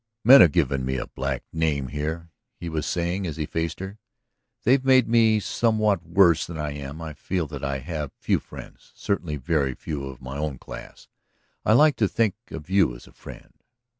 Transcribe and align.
"Men 0.23 0.41
have 0.41 0.51
given 0.51 0.83
me 0.83 0.97
a 0.97 1.05
black 1.05 1.43
name 1.53 1.89
here," 1.89 2.31
he 2.59 2.69
was 2.69 2.87
saying 2.87 3.27
as 3.27 3.37
he 3.37 3.45
faced 3.45 3.79
her. 3.81 3.99
"They've 4.63 4.83
made 4.83 5.07
me 5.07 5.39
somewhat 5.39 6.01
worse 6.03 6.47
than 6.47 6.57
I 6.57 6.71
am. 6.71 7.03
I 7.03 7.13
feel 7.13 7.45
that 7.45 7.63
I 7.63 7.77
have 7.77 8.11
few 8.17 8.39
friends, 8.39 8.93
certainly 8.95 9.35
very 9.35 9.75
few 9.75 10.05
of 10.07 10.19
my 10.19 10.39
own 10.39 10.57
class. 10.57 11.07
I 11.63 11.73
like 11.73 11.97
to 11.97 12.07
think 12.07 12.33
of 12.49 12.67
you 12.67 12.95
as 12.95 13.05
a 13.05 13.11
friend. 13.13 13.53